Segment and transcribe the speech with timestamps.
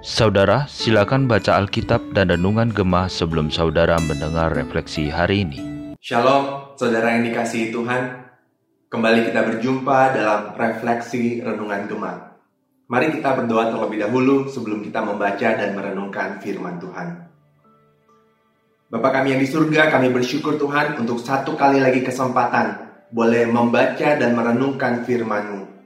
[0.00, 5.60] Saudara, silakan baca Alkitab dan Renungan Gemah sebelum saudara mendengar refleksi hari ini.
[6.00, 8.32] Shalom, saudara yang dikasihi Tuhan.
[8.88, 12.16] Kembali kita berjumpa dalam refleksi Renungan Gemah.
[12.88, 17.08] Mari kita berdoa terlebih dahulu sebelum kita membaca dan merenungkan firman Tuhan.
[18.88, 24.16] Bapak kami yang di surga, kami bersyukur Tuhan untuk satu kali lagi kesempatan boleh membaca
[24.16, 25.77] dan merenungkan firman-Mu.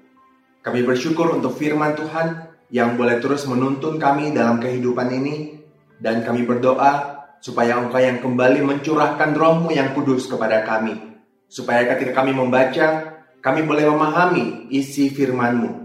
[0.63, 5.59] Kami bersyukur untuk firman Tuhan yang boleh terus menuntun kami dalam kehidupan ini.
[5.99, 11.19] Dan kami berdoa supaya Engkau yang kembali mencurahkan rohmu yang kudus kepada kami.
[11.51, 15.83] Supaya ketika kami membaca kami boleh memahami isi firman-Mu.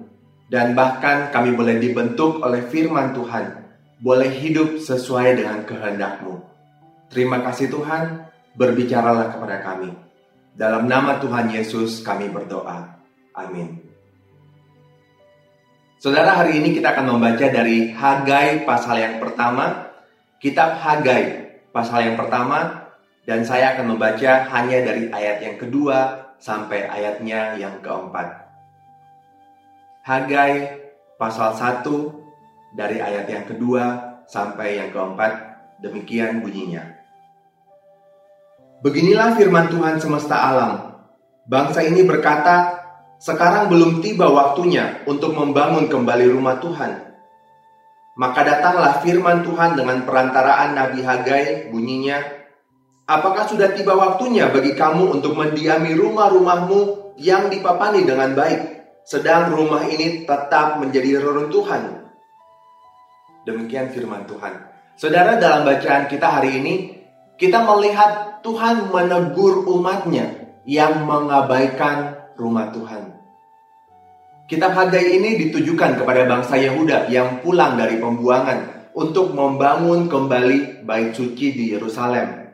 [0.47, 3.45] Dan bahkan kami boleh dibentuk oleh firman Tuhan.
[3.97, 6.37] Boleh hidup sesuai dengan kehendak-Mu.
[7.09, 9.89] Terima kasih Tuhan berbicaralah kepada kami.
[10.53, 12.93] Dalam nama Tuhan Yesus kami berdoa.
[13.37, 13.86] Amin
[15.97, 19.89] Saudara, hari ini kita akan membaca dari Hagai pasal yang pertama,
[20.37, 22.85] kitab Hagai pasal yang pertama,
[23.25, 28.45] dan saya akan membaca hanya dari ayat yang kedua sampai ayatnya yang keempat.
[30.05, 30.53] Hagai
[31.17, 31.81] pasal 1
[32.77, 33.83] dari ayat yang kedua
[34.29, 35.33] sampai yang keempat,
[35.81, 36.93] demikian bunyinya.
[38.85, 40.73] Beginilah firman Tuhan semesta alam.
[41.49, 42.86] Bangsa ini berkata,
[43.17, 46.91] sekarang belum tiba waktunya untuk membangun kembali rumah Tuhan.
[48.17, 52.37] Maka datanglah firman Tuhan dengan perantaraan Nabi Hagai bunyinya,
[53.07, 59.87] Apakah sudah tiba waktunya bagi kamu untuk mendiami rumah-rumahmu yang dipapani dengan baik, sedang rumah
[59.87, 62.11] ini tetap menjadi reruntuhan?
[63.47, 64.59] Demikian firman Tuhan.
[64.99, 66.73] Saudara, dalam bacaan kita hari ini,
[67.39, 73.17] kita melihat Tuhan menegur umatnya yang mengabaikan rumah Tuhan.
[74.47, 81.11] Kitab Hagai ini ditujukan kepada bangsa Yehuda yang pulang dari pembuangan untuk membangun kembali bait
[81.11, 82.47] suci di Yerusalem.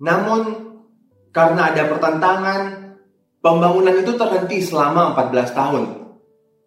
[0.00, 0.40] Namun,
[1.28, 2.60] karena ada pertentangan,
[3.44, 5.84] pembangunan itu terhenti selama 14 tahun.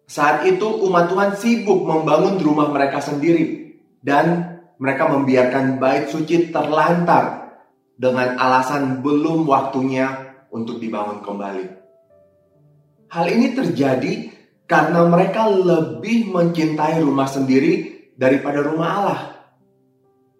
[0.06, 7.50] Saat itu umat Tuhan sibuk membangun rumah mereka sendiri dan mereka membiarkan bait suci terlantar
[7.98, 10.06] dengan alasan belum waktunya
[10.54, 11.85] untuk dibangun kembali.
[13.06, 14.12] Hal ini terjadi
[14.66, 19.20] karena mereka lebih mencintai rumah sendiri daripada rumah Allah.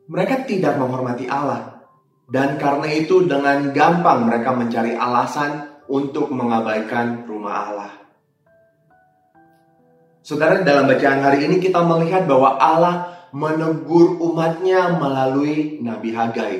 [0.06, 1.82] Mereka tidak menghormati Allah,
[2.30, 7.92] dan karena itu dengan gampang mereka mencari alasan untuk mengabaikan rumah Allah.
[10.26, 12.94] Saudara, dalam bacaan hari ini kita melihat bahwa Allah
[13.30, 16.54] menegur umatnya melalui Nabi Hagai.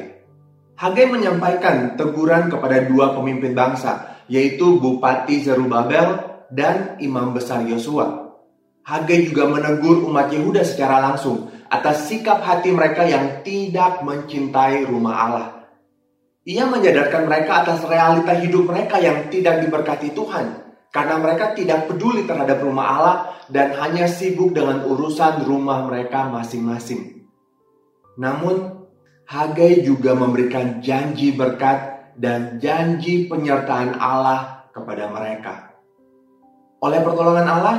[0.78, 8.34] Hagai menyampaikan teguran kepada dua pemimpin bangsa, yaitu Bupati Zerubabel dan imam besar Yosua.
[8.86, 15.14] Hagai juga menegur umat Yehuda secara langsung atas sikap hati mereka yang tidak mencintai rumah
[15.26, 15.48] Allah.
[16.46, 20.62] Ia menyadarkan mereka atas realita hidup mereka yang tidak diberkati Tuhan
[20.94, 23.16] karena mereka tidak peduli terhadap rumah Allah
[23.50, 27.26] dan hanya sibuk dengan urusan rumah mereka masing-masing.
[28.16, 28.78] Namun,
[29.26, 35.76] Hagai juga memberikan janji berkat dan janji penyertaan Allah kepada mereka.
[36.80, 37.76] Oleh pertolongan Allah,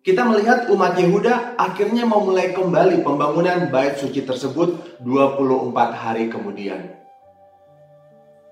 [0.00, 7.00] kita melihat umat Yehuda akhirnya memulai kembali pembangunan bait suci tersebut 24 hari kemudian.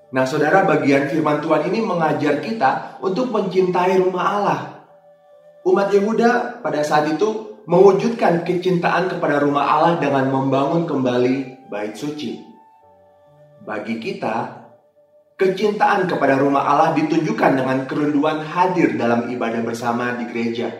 [0.09, 4.61] Nah saudara bagian firman Tuhan ini mengajar kita untuk mencintai rumah Allah.
[5.65, 12.41] Umat Yehuda pada saat itu mewujudkan kecintaan kepada rumah Allah dengan membangun kembali bait suci.
[13.65, 14.68] Bagi kita,
[15.39, 20.75] Kecintaan kepada rumah Allah ditunjukkan dengan kerinduan hadir dalam ibadah bersama di gereja.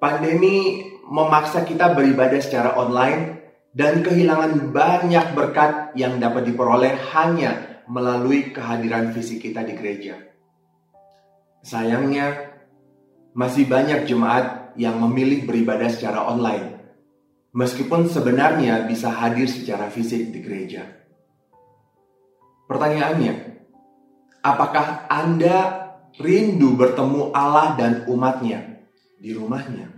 [0.00, 3.44] Pandemi memaksa kita beribadah secara online
[3.76, 10.16] dan kehilangan banyak berkat yang dapat diperoleh hanya melalui kehadiran fisik kita di gereja.
[11.60, 12.56] Sayangnya,
[13.36, 16.80] masih banyak jemaat yang memilih beribadah secara online,
[17.52, 20.99] meskipun sebenarnya bisa hadir secara fisik di gereja.
[22.70, 23.34] Pertanyaannya,
[24.46, 25.90] apakah Anda
[26.22, 28.86] rindu bertemu Allah dan umatnya
[29.18, 29.90] di rumahnya?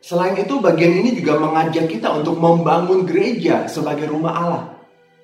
[0.00, 4.64] Selain itu, bagian ini juga mengajak kita untuk membangun gereja sebagai rumah Allah.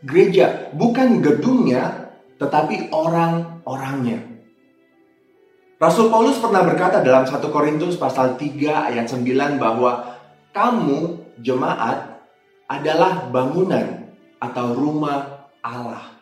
[0.05, 4.29] Gereja bukan gedungnya, tetapi orang-orangnya.
[5.81, 10.21] Rasul Paulus pernah berkata dalam 1 Korintus pasal 3 ayat 9 bahwa
[10.53, 12.21] kamu jemaat
[12.69, 14.02] adalah bangunan
[14.43, 16.19] atau rumah Allah.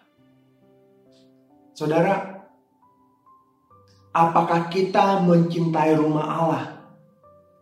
[1.73, 2.45] Saudara,
[4.13, 6.65] apakah kita mencintai rumah Allah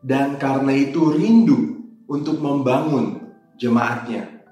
[0.03, 4.43] dan karena itu rindu untuk membangun jemaatnya?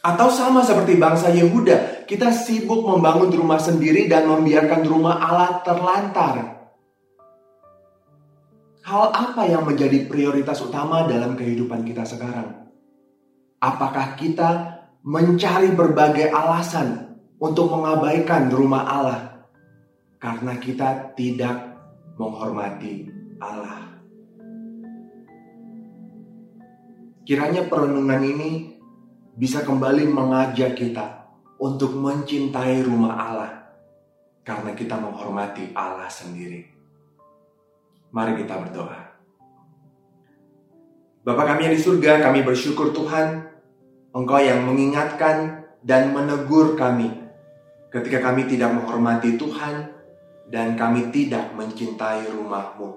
[0.00, 6.56] Atau sama seperti bangsa Yehuda, kita sibuk membangun rumah sendiri dan membiarkan rumah Allah terlantar.
[8.88, 12.67] Hal apa yang menjadi prioritas utama dalam kehidupan kita sekarang?
[13.58, 14.50] Apakah kita
[15.02, 19.20] mencari berbagai alasan untuk mengabaikan rumah Allah
[20.22, 21.74] karena kita tidak
[22.14, 23.10] menghormati
[23.42, 23.98] Allah?
[27.26, 28.78] Kiranya perenungan ini
[29.34, 31.26] bisa kembali mengajak kita
[31.58, 33.52] untuk mencintai rumah Allah
[34.46, 36.62] karena kita menghormati Allah sendiri.
[38.14, 39.07] Mari kita berdoa.
[41.28, 43.52] Bapa kami yang di surga, kami bersyukur Tuhan,
[44.16, 47.12] Engkau yang mengingatkan dan menegur kami
[47.92, 49.92] ketika kami tidak menghormati Tuhan
[50.48, 52.96] dan kami tidak mencintai rumahmu.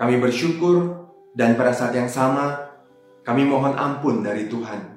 [0.00, 1.04] Kami bersyukur
[1.36, 2.72] dan pada saat yang sama
[3.20, 4.96] kami mohon ampun dari Tuhan.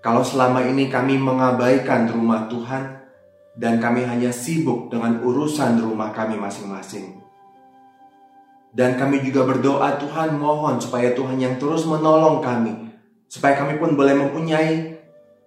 [0.00, 3.04] Kalau selama ini kami mengabaikan rumah Tuhan
[3.52, 7.21] dan kami hanya sibuk dengan urusan rumah kami masing-masing.
[8.72, 12.72] Dan kami juga berdoa Tuhan mohon supaya Tuhan yang terus menolong kami.
[13.28, 14.96] Supaya kami pun boleh mempunyai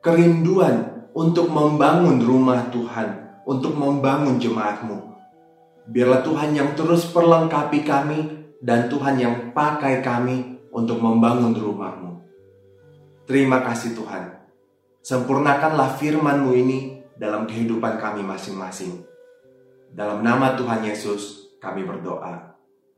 [0.01, 3.41] kerinduan untuk membangun rumah Tuhan.
[3.49, 4.97] Untuk membangun jemaatmu.
[5.85, 8.19] Biarlah Tuhan yang terus perlengkapi kami
[8.61, 12.25] dan Tuhan yang pakai kami untuk membangun rumahmu.
[13.29, 14.33] Terima kasih Tuhan.
[15.05, 16.79] Sempurnakanlah firman-Mu ini
[17.13, 19.05] dalam kehidupan kami masing-masing.
[19.93, 22.54] Dalam nama Tuhan Yesus kami berdoa.